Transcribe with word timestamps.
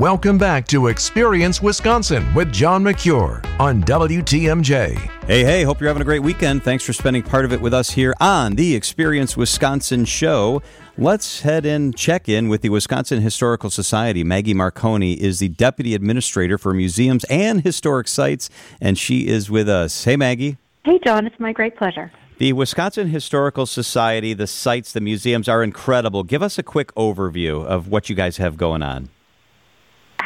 Welcome 0.00 0.38
back 0.38 0.66
to 0.68 0.86
Experience 0.86 1.60
Wisconsin 1.60 2.32
with 2.32 2.50
John 2.50 2.82
Mercure 2.82 3.42
on 3.58 3.82
WTMJ. 3.82 4.96
Hey, 5.26 5.44
hey, 5.44 5.62
hope 5.62 5.78
you're 5.78 5.88
having 5.88 6.00
a 6.00 6.06
great 6.06 6.22
weekend. 6.22 6.62
Thanks 6.62 6.84
for 6.84 6.94
spending 6.94 7.22
part 7.22 7.44
of 7.44 7.52
it 7.52 7.60
with 7.60 7.74
us 7.74 7.90
here 7.90 8.14
on 8.18 8.54
the 8.54 8.74
Experience 8.74 9.36
Wisconsin 9.36 10.06
show. 10.06 10.62
Let's 10.96 11.42
head 11.42 11.66
in, 11.66 11.92
check 11.92 12.30
in 12.30 12.48
with 12.48 12.62
the 12.62 12.70
Wisconsin 12.70 13.20
Historical 13.20 13.68
Society. 13.68 14.24
Maggie 14.24 14.54
Marconi 14.54 15.20
is 15.20 15.38
the 15.38 15.50
Deputy 15.50 15.94
Administrator 15.94 16.56
for 16.56 16.72
Museums 16.72 17.24
and 17.24 17.60
Historic 17.60 18.08
Sites, 18.08 18.48
and 18.80 18.96
she 18.96 19.28
is 19.28 19.50
with 19.50 19.68
us. 19.68 20.04
Hey, 20.04 20.16
Maggie. 20.16 20.56
Hey, 20.82 20.98
John, 21.04 21.26
it's 21.26 21.38
my 21.38 21.52
great 21.52 21.76
pleasure. 21.76 22.10
The 22.38 22.54
Wisconsin 22.54 23.08
Historical 23.08 23.66
Society, 23.66 24.32
the 24.32 24.46
sites, 24.46 24.94
the 24.94 25.02
museums 25.02 25.46
are 25.46 25.62
incredible. 25.62 26.22
Give 26.22 26.42
us 26.42 26.56
a 26.56 26.62
quick 26.62 26.90
overview 26.94 27.62
of 27.62 27.88
what 27.88 28.08
you 28.08 28.16
guys 28.16 28.38
have 28.38 28.56
going 28.56 28.82
on. 28.82 29.10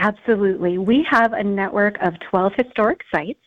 Absolutely. 0.04 0.76
We 0.76 1.06
have 1.10 1.32
a 1.32 1.42
network 1.42 1.96
of 2.02 2.12
12 2.28 2.52
historic 2.58 3.00
sites. 3.10 3.40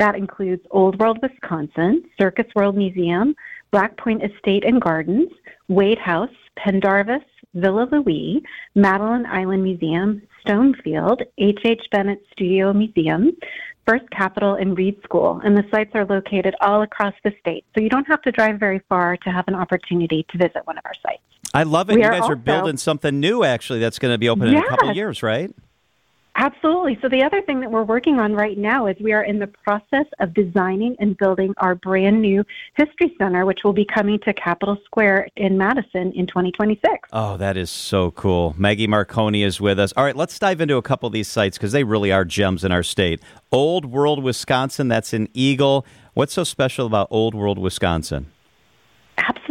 That 0.00 0.16
includes 0.16 0.62
Old 0.72 0.98
World, 0.98 1.20
Wisconsin, 1.22 2.02
Circus 2.20 2.46
World 2.56 2.76
Museum, 2.76 3.36
Black 3.70 3.96
Point 3.98 4.20
Estate 4.24 4.64
and 4.64 4.80
Gardens, 4.80 5.30
Wade 5.68 6.00
House, 6.00 6.34
Pendarvis, 6.56 7.22
Villa 7.54 7.86
Louis, 7.92 8.42
Madeline 8.74 9.26
Island 9.26 9.62
Museum, 9.62 10.22
Stonefield, 10.44 11.22
H.H. 11.38 11.82
Bennett 11.92 12.20
Studio 12.32 12.72
Museum, 12.72 13.30
First 13.86 14.10
Capital, 14.10 14.54
and 14.54 14.76
Reed 14.76 14.98
School. 15.04 15.40
And 15.44 15.56
the 15.56 15.62
sites 15.70 15.92
are 15.94 16.04
located 16.04 16.56
all 16.60 16.82
across 16.82 17.14
the 17.22 17.32
state. 17.38 17.64
So 17.76 17.80
you 17.80 17.88
don't 17.88 18.08
have 18.08 18.22
to 18.22 18.32
drive 18.32 18.58
very 18.58 18.80
far 18.88 19.16
to 19.18 19.30
have 19.30 19.44
an 19.46 19.54
opportunity 19.54 20.26
to 20.30 20.38
visit 20.38 20.62
one 20.64 20.78
of 20.78 20.84
our 20.84 20.94
sites. 21.00 21.22
I 21.54 21.62
love 21.62 21.90
it. 21.90 21.94
We 21.94 22.02
you 22.02 22.08
guys 22.08 22.20
are, 22.20 22.22
also, 22.22 22.32
are 22.32 22.36
building 22.36 22.76
something 22.76 23.20
new, 23.20 23.44
actually, 23.44 23.78
that's 23.78 24.00
going 24.00 24.12
to 24.12 24.18
be 24.18 24.28
open 24.28 24.48
in 24.48 24.56
a 24.56 24.66
couple 24.66 24.92
years, 24.94 25.22
right? 25.22 25.54
Absolutely. 26.34 26.98
So 27.02 27.08
the 27.08 27.22
other 27.22 27.42
thing 27.42 27.60
that 27.60 27.70
we're 27.70 27.84
working 27.84 28.18
on 28.18 28.32
right 28.32 28.56
now 28.56 28.86
is 28.86 28.96
we 29.00 29.12
are 29.12 29.22
in 29.22 29.38
the 29.38 29.46
process 29.46 30.06
of 30.18 30.32
designing 30.32 30.96
and 30.98 31.16
building 31.16 31.52
our 31.58 31.74
brand 31.74 32.22
new 32.22 32.42
History 32.74 33.14
Center, 33.18 33.44
which 33.44 33.60
will 33.64 33.74
be 33.74 33.84
coming 33.84 34.18
to 34.20 34.32
Capitol 34.32 34.78
Square 34.84 35.28
in 35.36 35.58
Madison 35.58 36.10
in 36.12 36.26
2026. 36.26 37.08
Oh, 37.12 37.36
that 37.36 37.56
is 37.56 37.70
so 37.70 38.10
cool. 38.12 38.54
Maggie 38.56 38.86
Marconi 38.86 39.42
is 39.42 39.60
with 39.60 39.78
us. 39.78 39.92
All 39.94 40.04
right, 40.04 40.16
let's 40.16 40.38
dive 40.38 40.60
into 40.60 40.76
a 40.76 40.82
couple 40.82 41.06
of 41.06 41.12
these 41.12 41.28
sites 41.28 41.58
because 41.58 41.72
they 41.72 41.84
really 41.84 42.10
are 42.10 42.24
gems 42.24 42.64
in 42.64 42.72
our 42.72 42.82
state. 42.82 43.20
Old 43.50 43.84
World, 43.84 44.22
Wisconsin, 44.22 44.88
that's 44.88 45.12
in 45.12 45.28
Eagle. 45.34 45.84
What's 46.14 46.32
so 46.32 46.44
special 46.44 46.86
about 46.86 47.08
Old 47.10 47.34
World, 47.34 47.58
Wisconsin? 47.58 48.26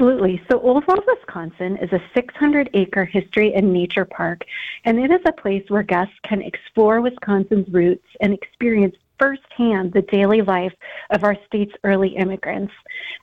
Absolutely. 0.01 0.41
So, 0.49 0.59
Old 0.59 0.87
World, 0.87 1.03
Wisconsin 1.05 1.77
is 1.77 1.91
a 1.91 2.01
600 2.15 2.71
acre 2.73 3.05
history 3.05 3.53
and 3.53 3.71
nature 3.71 4.03
park, 4.03 4.41
and 4.83 4.97
it 4.97 5.11
is 5.11 5.21
a 5.27 5.31
place 5.31 5.63
where 5.67 5.83
guests 5.83 6.15
can 6.23 6.41
explore 6.41 7.01
Wisconsin's 7.01 7.71
roots 7.71 8.07
and 8.19 8.33
experience 8.33 8.95
firsthand 9.19 9.93
the 9.93 10.01
daily 10.01 10.41
life 10.41 10.73
of 11.11 11.23
our 11.23 11.37
state's 11.45 11.73
early 11.83 12.15
immigrants. 12.15 12.73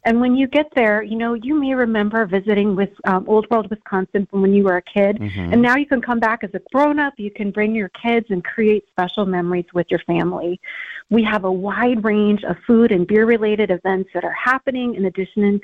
And 0.05 0.21
when 0.21 0.37
you 0.37 0.47
get 0.47 0.67
there, 0.77 1.03
you 1.03 1.17
know, 1.17 1.34
you 1.34 1.56
may 1.59 1.75
remember 1.75 2.25
visiting 2.27 2.77
with 2.77 2.91
um, 3.05 3.25
Old 3.27 3.51
World, 3.51 3.69
Wisconsin 3.69 4.29
from 4.31 4.43
when 4.43 4.55
you 4.55 4.62
were 4.62 4.77
a 4.77 4.83
kid, 4.83 5.17
mm-hmm. 5.19 5.53
and 5.53 5.61
now 5.61 5.75
you 5.75 5.87
can 5.87 6.01
come 6.01 6.21
back 6.21 6.45
as 6.45 6.51
a 6.55 6.61
grown 6.73 7.01
up. 7.01 7.15
You 7.17 7.33
can 7.33 7.51
bring 7.51 7.75
your 7.75 7.89
kids 7.89 8.27
and 8.31 8.45
create 8.45 8.84
special 8.93 9.27
memories 9.27 9.67
with 9.75 9.89
your 9.91 10.01
family. 10.06 10.61
We 11.11 11.25
have 11.25 11.43
a 11.43 11.51
wide 11.51 12.05
range 12.05 12.45
of 12.45 12.56
food 12.65 12.93
and 12.93 13.05
beer 13.05 13.27
related 13.27 13.73
events 13.73 14.11
that 14.15 14.25
are 14.25 14.37
happening 14.45 14.95
in 14.95 15.06
addition 15.06 15.61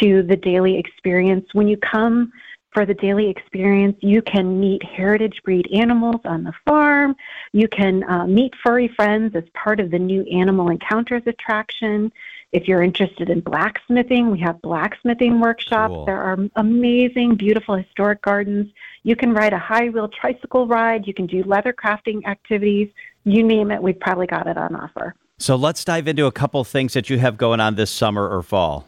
to 0.00 0.22
the 0.22 0.36
daily 0.36 0.78
experience. 0.78 1.46
When 1.52 1.68
you 1.68 1.76
come 1.76 2.32
for 2.72 2.86
the 2.86 2.94
daily 2.94 3.28
experience, 3.28 3.96
you 4.00 4.22
can 4.22 4.58
meet 4.58 4.82
heritage 4.82 5.40
breed 5.44 5.68
animals 5.74 6.20
on 6.24 6.44
the 6.44 6.52
farm. 6.66 7.14
You 7.52 7.68
can 7.68 8.02
uh, 8.04 8.26
meet 8.26 8.54
furry 8.64 8.88
friends 8.88 9.36
as 9.36 9.44
part 9.54 9.78
of 9.78 9.90
the 9.90 9.98
new 9.98 10.22
Animal 10.24 10.70
Encounters 10.70 11.22
attraction. 11.26 12.10
If 12.52 12.68
you're 12.68 12.82
interested 12.82 13.30
in 13.30 13.40
blacksmithing, 13.40 14.30
we 14.30 14.40
have 14.40 14.60
blacksmithing 14.62 15.40
workshops. 15.40 15.92
Cool. 15.92 16.06
There 16.06 16.22
are 16.22 16.38
amazing, 16.56 17.36
beautiful 17.36 17.76
historic 17.76 18.22
gardens. 18.22 18.70
You 19.04 19.16
can 19.16 19.32
ride 19.32 19.52
a 19.52 19.58
high 19.58 19.88
wheel 19.88 20.08
tricycle 20.08 20.66
ride. 20.66 21.06
You 21.06 21.14
can 21.14 21.26
do 21.26 21.42
leather 21.44 21.72
crafting 21.72 22.24
activities. 22.26 22.90
You 23.24 23.42
name 23.42 23.70
it, 23.70 23.82
we've 23.82 24.00
probably 24.00 24.26
got 24.26 24.46
it 24.46 24.56
on 24.56 24.74
offer. 24.76 25.14
So 25.38 25.56
let's 25.56 25.84
dive 25.84 26.06
into 26.08 26.26
a 26.26 26.32
couple 26.32 26.62
things 26.64 26.92
that 26.92 27.10
you 27.10 27.18
have 27.18 27.36
going 27.36 27.60
on 27.60 27.74
this 27.74 27.90
summer 27.90 28.28
or 28.28 28.42
fall. 28.42 28.86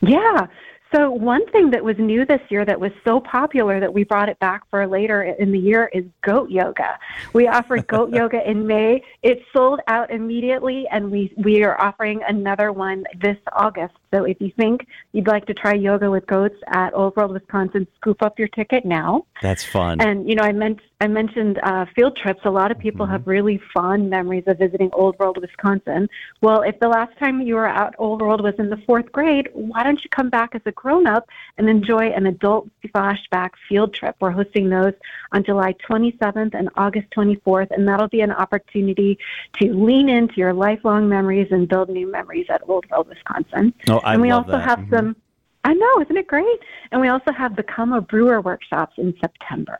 Yeah. 0.00 0.46
So, 0.94 1.10
one 1.10 1.44
thing 1.50 1.70
that 1.70 1.82
was 1.82 1.96
new 1.98 2.24
this 2.24 2.40
year 2.48 2.64
that 2.64 2.78
was 2.78 2.92
so 3.04 3.18
popular 3.20 3.80
that 3.80 3.92
we 3.92 4.04
brought 4.04 4.28
it 4.28 4.38
back 4.38 4.62
for 4.70 4.86
later 4.86 5.24
in 5.24 5.50
the 5.50 5.58
year 5.58 5.90
is 5.92 6.04
goat 6.22 6.48
yoga. 6.48 6.98
We 7.32 7.48
offered 7.48 7.86
goat 7.88 8.10
yoga 8.14 8.48
in 8.48 8.66
May. 8.66 9.02
It 9.22 9.42
sold 9.52 9.80
out 9.88 10.10
immediately, 10.12 10.86
and 10.92 11.10
we, 11.10 11.34
we 11.36 11.64
are 11.64 11.80
offering 11.80 12.22
another 12.28 12.70
one 12.70 13.04
this 13.20 13.36
August. 13.52 13.94
So, 14.12 14.24
if 14.24 14.40
you 14.40 14.50
think 14.56 14.86
you'd 15.12 15.26
like 15.26 15.46
to 15.46 15.54
try 15.54 15.74
yoga 15.74 16.10
with 16.10 16.26
goats 16.26 16.56
at 16.68 16.94
Old 16.94 17.16
World, 17.16 17.32
Wisconsin, 17.32 17.86
scoop 17.96 18.22
up 18.22 18.38
your 18.38 18.48
ticket 18.48 18.84
now. 18.84 19.26
That's 19.42 19.64
fun. 19.64 20.00
And, 20.00 20.28
you 20.28 20.34
know, 20.34 20.42
I 20.42 20.52
meant 20.52 20.80
I 20.98 21.08
mentioned 21.08 21.60
uh, 21.62 21.84
field 21.94 22.16
trips. 22.16 22.40
A 22.44 22.50
lot 22.50 22.70
of 22.70 22.78
people 22.78 23.04
mm-hmm. 23.04 23.12
have 23.12 23.26
really 23.26 23.60
fond 23.74 24.08
memories 24.08 24.44
of 24.46 24.58
visiting 24.58 24.88
Old 24.94 25.18
World, 25.18 25.38
Wisconsin. 25.38 26.08
Well, 26.40 26.62
if 26.62 26.80
the 26.80 26.88
last 26.88 27.18
time 27.18 27.42
you 27.42 27.56
were 27.56 27.68
at 27.68 27.94
Old 27.98 28.22
World 28.22 28.42
was 28.42 28.54
in 28.58 28.70
the 28.70 28.78
fourth 28.86 29.12
grade, 29.12 29.48
why 29.52 29.82
don't 29.82 30.02
you 30.02 30.08
come 30.08 30.30
back 30.30 30.54
as 30.54 30.62
a 30.64 30.72
grown 30.72 31.06
up 31.06 31.28
and 31.58 31.68
enjoy 31.68 32.06
an 32.06 32.26
adult 32.26 32.70
flashback 32.94 33.50
field 33.68 33.92
trip? 33.92 34.16
We're 34.20 34.30
hosting 34.30 34.70
those 34.70 34.94
on 35.32 35.44
July 35.44 35.74
27th 35.86 36.54
and 36.54 36.70
August 36.76 37.08
24th, 37.10 37.72
and 37.72 37.86
that'll 37.86 38.08
be 38.08 38.22
an 38.22 38.32
opportunity 38.32 39.18
to 39.60 39.74
lean 39.74 40.08
into 40.08 40.36
your 40.36 40.54
lifelong 40.54 41.10
memories 41.10 41.48
and 41.50 41.68
build 41.68 41.90
new 41.90 42.10
memories 42.10 42.46
at 42.48 42.62
Old 42.66 42.88
World, 42.88 43.08
Wisconsin. 43.08 43.74
Oh, 43.90 43.95
I 44.04 44.14
and 44.14 44.22
we 44.22 44.30
also 44.30 44.52
that. 44.52 44.68
have 44.68 44.78
mm-hmm. 44.80 44.96
some. 44.96 45.16
I 45.64 45.74
know, 45.74 46.00
isn't 46.02 46.16
it 46.16 46.28
great? 46.28 46.60
And 46.92 47.00
we 47.00 47.08
also 47.08 47.32
have 47.32 47.56
Become 47.56 47.92
a 47.92 48.00
Brewer 48.00 48.40
workshops 48.40 48.94
in 48.98 49.14
September. 49.20 49.78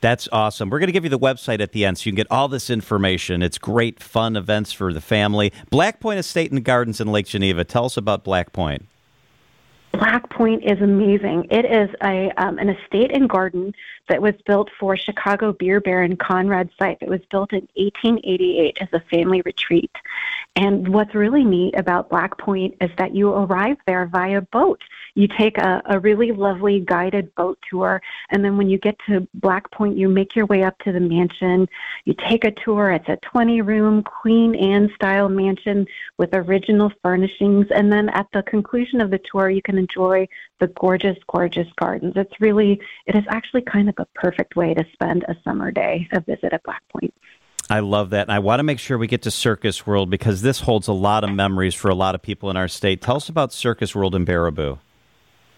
That's 0.00 0.28
awesome. 0.32 0.70
We're 0.70 0.78
going 0.78 0.88
to 0.88 0.92
give 0.92 1.04
you 1.04 1.10
the 1.10 1.18
website 1.18 1.60
at 1.60 1.72
the 1.72 1.84
end 1.84 1.98
so 1.98 2.04
you 2.04 2.12
can 2.12 2.16
get 2.16 2.26
all 2.30 2.48
this 2.48 2.70
information. 2.70 3.42
It's 3.42 3.58
great, 3.58 4.02
fun 4.02 4.34
events 4.34 4.72
for 4.72 4.94
the 4.94 5.00
family. 5.00 5.52
Black 5.68 6.00
Point 6.00 6.18
Estate 6.18 6.50
and 6.50 6.64
Gardens 6.64 7.02
in 7.02 7.08
Lake 7.12 7.26
Geneva. 7.26 7.64
Tell 7.64 7.84
us 7.84 7.98
about 7.98 8.24
Black 8.24 8.54
Point. 8.54 8.86
Black 9.92 10.30
Point 10.30 10.64
is 10.64 10.80
amazing. 10.80 11.46
It 11.50 11.64
is 11.64 11.90
a 12.02 12.30
um, 12.36 12.58
an 12.58 12.68
estate 12.68 13.10
and 13.12 13.28
garden 13.28 13.74
that 14.08 14.22
was 14.22 14.34
built 14.46 14.70
for 14.78 14.96
Chicago 14.96 15.52
beer 15.52 15.80
baron 15.80 16.16
Conrad 16.16 16.70
Seipp. 16.80 16.98
It 17.00 17.08
was 17.08 17.20
built 17.30 17.52
in 17.52 17.66
1888 17.74 18.78
as 18.80 18.88
a 18.92 19.00
family 19.10 19.42
retreat. 19.44 19.90
And 20.56 20.88
what's 20.88 21.14
really 21.14 21.44
neat 21.44 21.74
about 21.76 22.08
Black 22.08 22.38
Point 22.38 22.76
is 22.80 22.90
that 22.98 23.14
you 23.14 23.30
arrive 23.30 23.78
there 23.86 24.06
via 24.06 24.42
boat 24.42 24.80
you 25.14 25.28
take 25.28 25.58
a, 25.58 25.82
a 25.86 25.98
really 25.98 26.32
lovely 26.32 26.80
guided 26.80 27.34
boat 27.34 27.58
tour, 27.68 28.00
and 28.30 28.44
then 28.44 28.56
when 28.56 28.68
you 28.68 28.78
get 28.78 28.96
to 29.06 29.26
Black 29.34 29.70
Point, 29.70 29.96
you 29.96 30.08
make 30.08 30.36
your 30.36 30.46
way 30.46 30.62
up 30.62 30.78
to 30.80 30.92
the 30.92 31.00
mansion. 31.00 31.68
You 32.04 32.14
take 32.28 32.44
a 32.44 32.52
tour. 32.52 32.92
It's 32.92 33.08
a 33.08 33.18
20 33.22 33.60
room 33.62 34.02
Queen 34.02 34.54
Anne 34.54 34.90
style 34.94 35.28
mansion 35.28 35.86
with 36.18 36.34
original 36.34 36.92
furnishings, 37.02 37.66
and 37.70 37.92
then 37.92 38.08
at 38.10 38.26
the 38.32 38.42
conclusion 38.44 39.00
of 39.00 39.10
the 39.10 39.20
tour, 39.30 39.50
you 39.50 39.62
can 39.62 39.78
enjoy 39.80 40.28
the 40.60 40.68
gorgeous, 40.68 41.16
gorgeous 41.32 41.66
gardens. 41.80 42.12
It's 42.16 42.40
really, 42.40 42.80
it 43.06 43.16
is 43.16 43.24
actually 43.28 43.62
kind 43.62 43.88
of 43.88 43.94
a 43.98 44.06
perfect 44.14 44.54
way 44.56 44.74
to 44.74 44.84
spend 44.92 45.24
a 45.24 45.34
summer 45.42 45.70
day, 45.70 46.08
a 46.12 46.20
visit 46.20 46.52
at 46.52 46.62
Black 46.62 46.82
Point. 46.90 47.12
I 47.68 47.80
love 47.80 48.10
that. 48.10 48.22
And 48.22 48.32
I 48.32 48.40
want 48.40 48.58
to 48.58 48.64
make 48.64 48.80
sure 48.80 48.98
we 48.98 49.06
get 49.06 49.22
to 49.22 49.30
Circus 49.30 49.86
World 49.86 50.10
because 50.10 50.42
this 50.42 50.60
holds 50.60 50.88
a 50.88 50.92
lot 50.92 51.22
of 51.22 51.30
memories 51.30 51.74
for 51.74 51.88
a 51.88 51.94
lot 51.94 52.14
of 52.14 52.22
people 52.22 52.50
in 52.50 52.56
our 52.56 52.68
state. 52.68 53.00
Tell 53.00 53.16
us 53.16 53.28
about 53.28 53.52
Circus 53.52 53.94
World 53.94 54.14
in 54.14 54.26
Baraboo. 54.26 54.78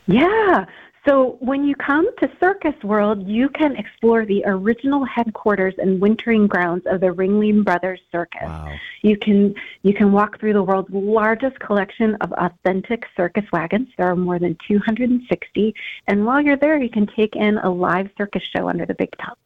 Yeah. 0.07 0.67
So 1.05 1.37
when 1.41 1.65
you 1.65 1.75
come 1.75 2.09
to 2.19 2.31
Circus 2.39 2.81
World, 2.85 3.27
you 3.27 3.49
can 3.49 3.75
explore 3.77 4.25
the 4.25 4.45
original 4.47 5.05
headquarters 5.05 5.75
and 5.79 6.01
wintering 6.01 6.47
grounds 6.47 6.85
of 6.87 7.01
the 7.01 7.09
Ringling 7.09 7.65
Brothers 7.65 8.01
Circus. 8.13 8.43
Wow. 8.45 8.77
You 9.03 9.17
can 9.17 9.55
you 9.83 9.95
can 9.95 10.13
walk 10.13 10.39
through 10.39 10.53
the 10.53 10.63
world's 10.63 10.91
largest 10.93 11.59
collection 11.59 12.15
of 12.21 12.33
authentic 12.35 13.07
circus 13.17 13.45
wagons. 13.53 13.89
There 13.97 14.07
are 14.07 14.15
more 14.15 14.39
than 14.39 14.57
260, 14.69 15.75
and 16.07 16.25
while 16.25 16.41
you're 16.41 16.57
there, 16.57 16.81
you 16.81 16.91
can 16.91 17.09
take 17.09 17.35
in 17.35 17.59
a 17.59 17.71
live 17.71 18.09
circus 18.17 18.45
show 18.55 18.69
under 18.69 18.87
the 18.87 18.95
big 18.95 19.11
top. 19.19 19.39